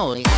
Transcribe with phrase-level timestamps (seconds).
[0.00, 0.29] Manoli.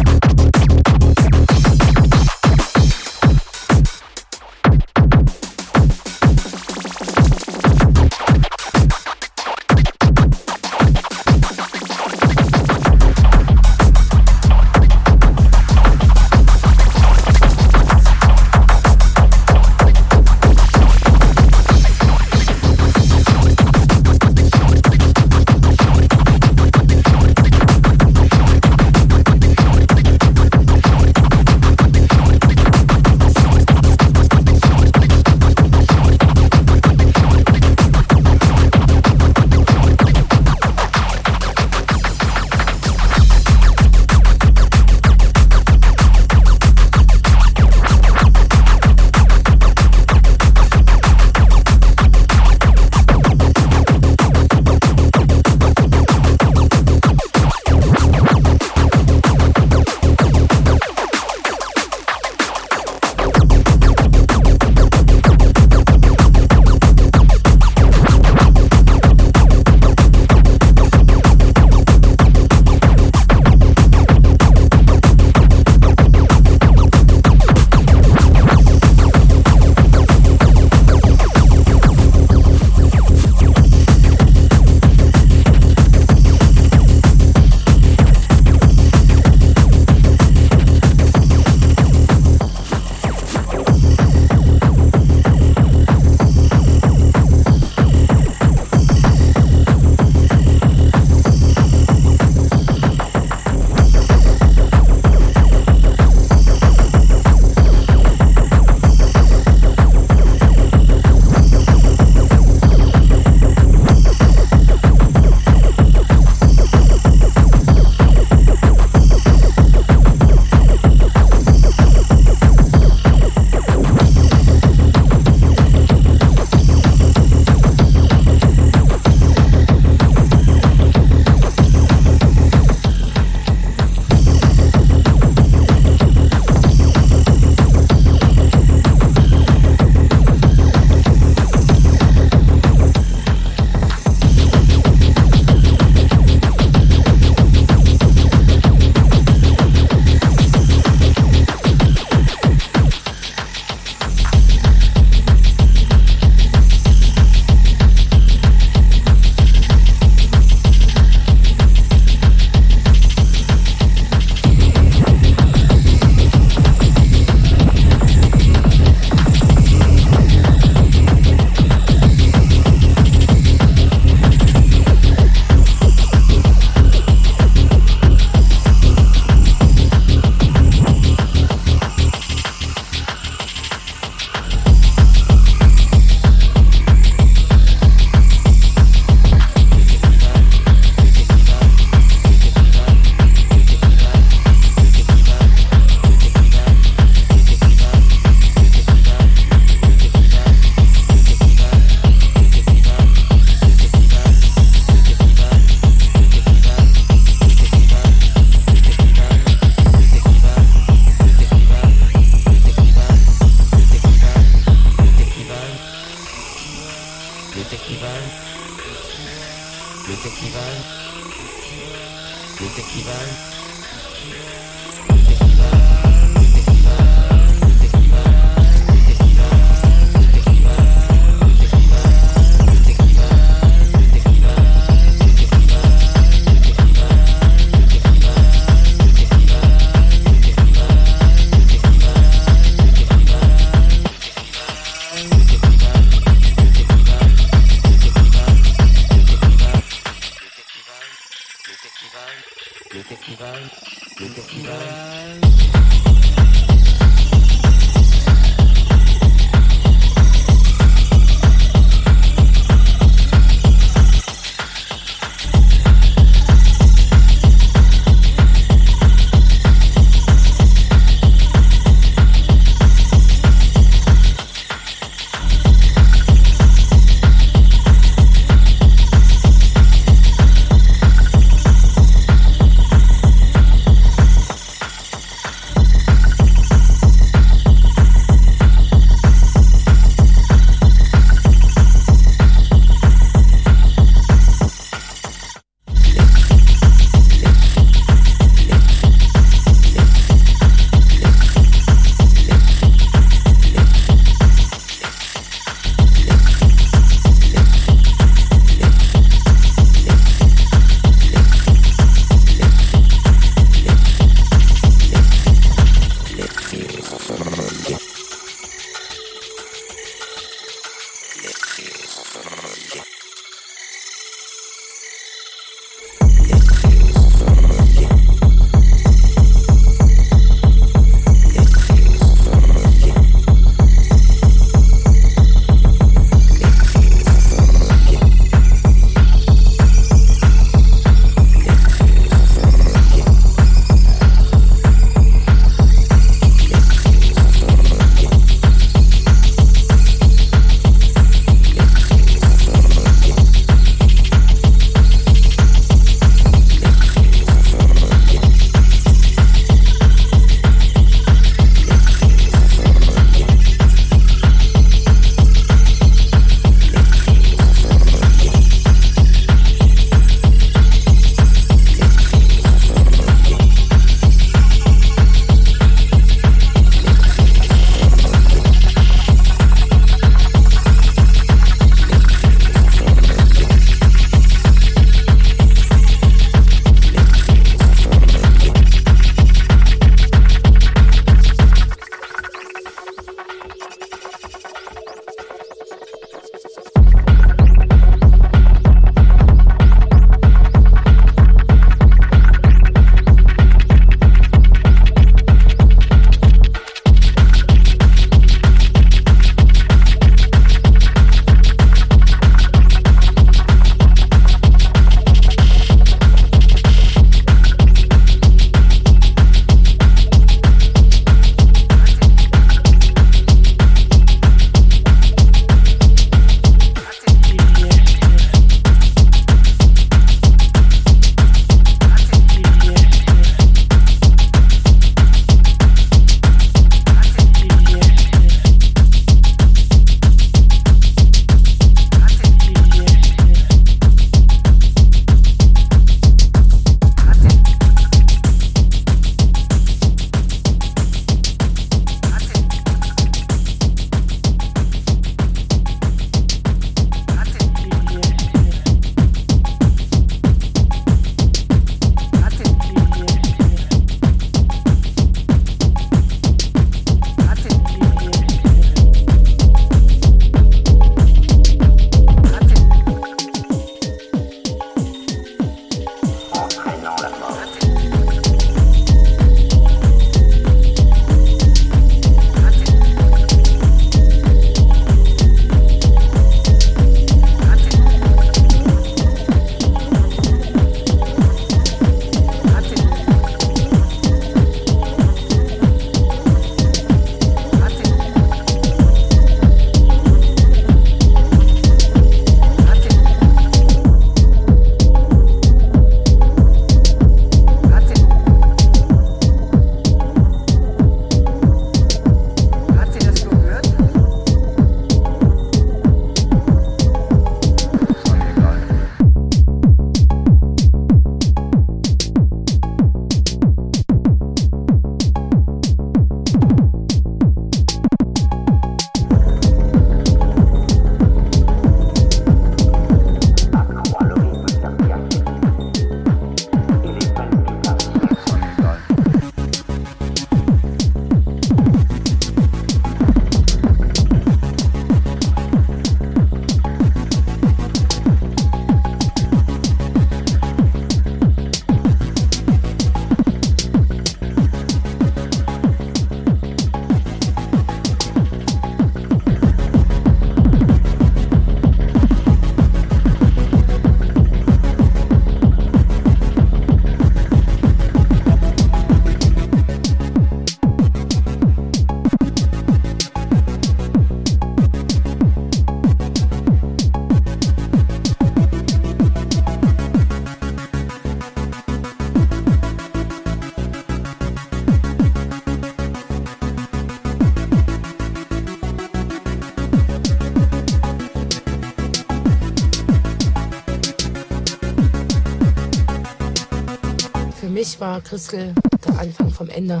[598.00, 598.74] War Christel
[599.04, 600.00] der Anfang vom Ende.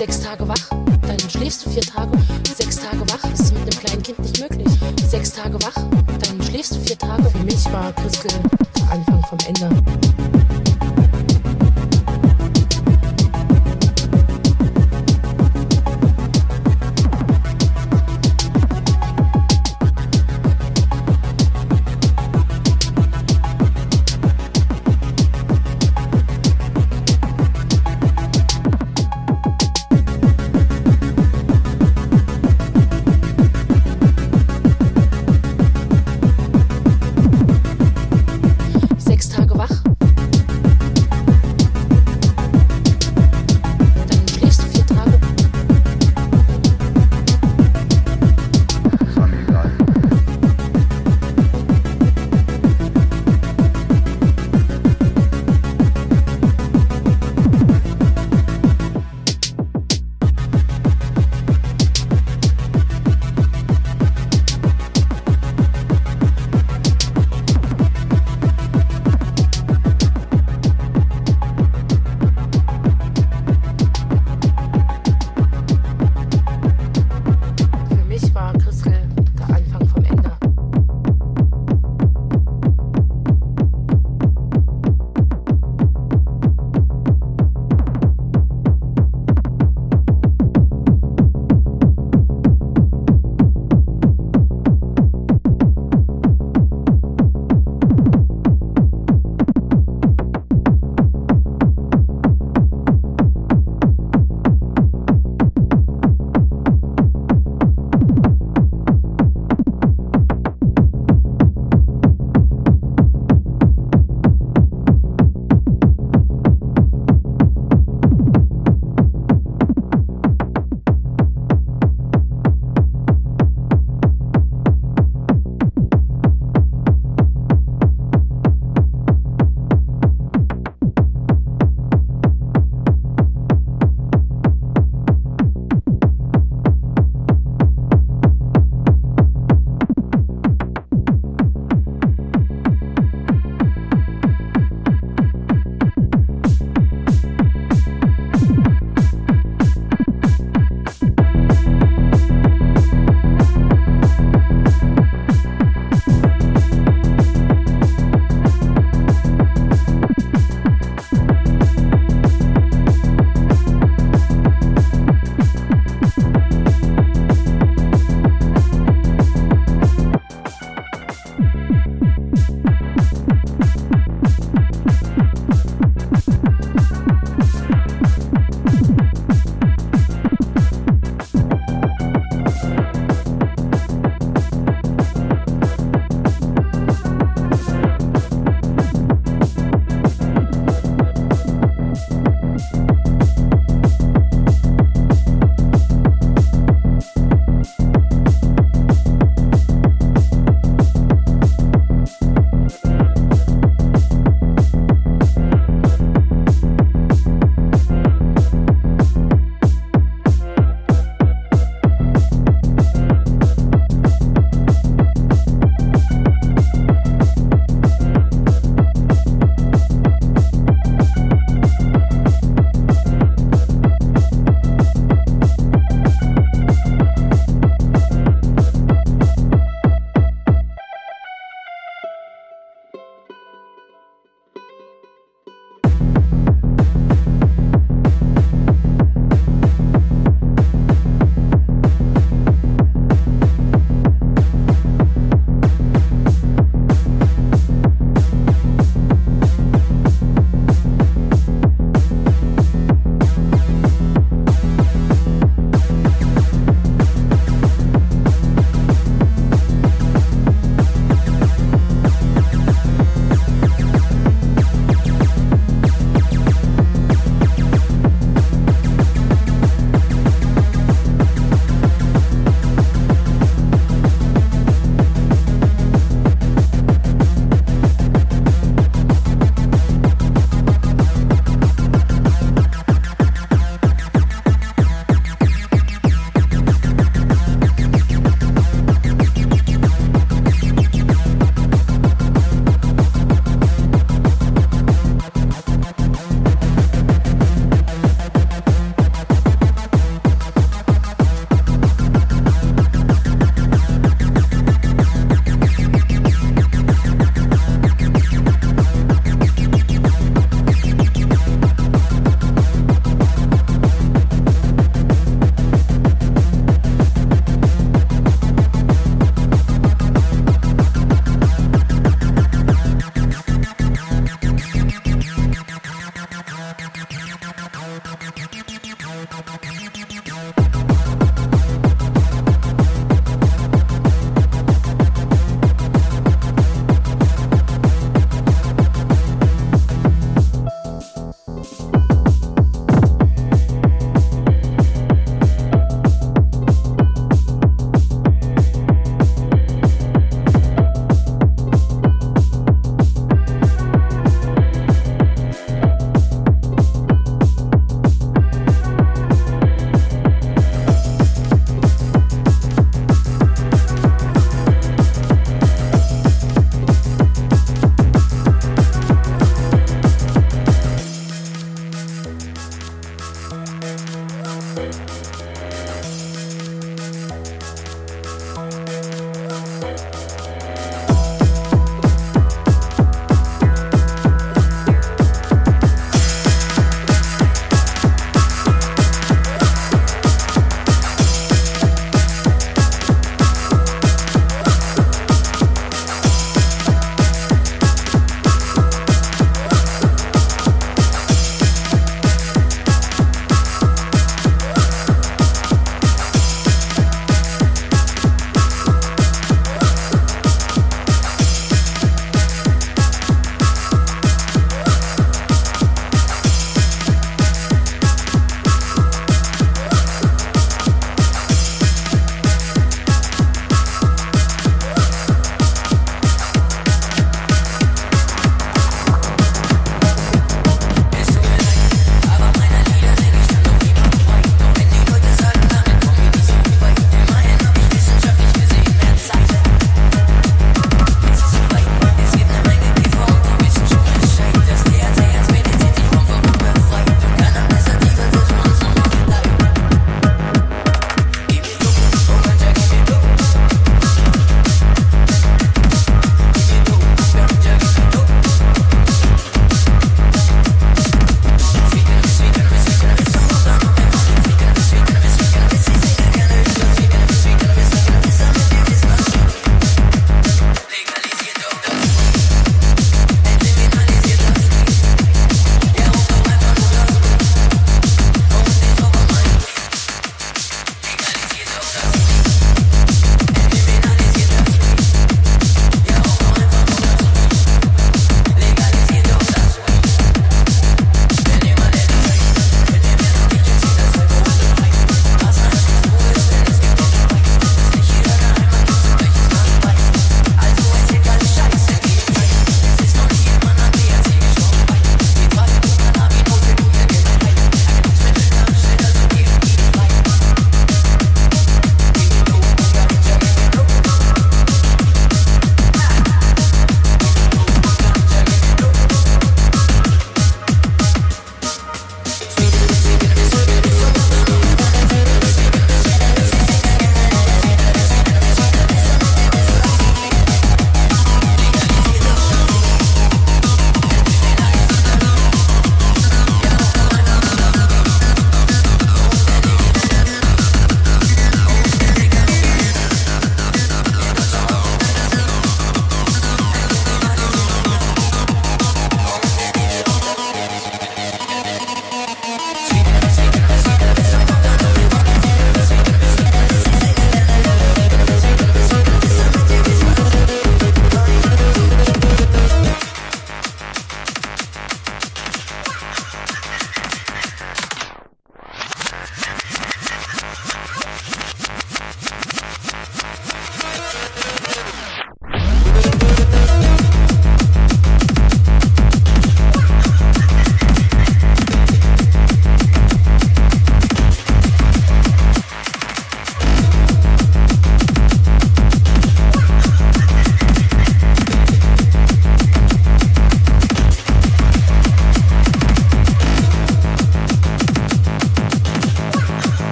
[0.00, 0.70] Sechs Tage wach,
[1.02, 2.10] dann schläfst du vier Tage.
[2.56, 4.66] Sechs Tage wach, ist mit einem kleinen Kind nicht möglich.
[5.06, 7.24] Sechs Tage wach, dann schläfst du vier Tage.
[7.28, 8.30] Für mich war Christel
[8.78, 9.68] der Anfang vom Ende.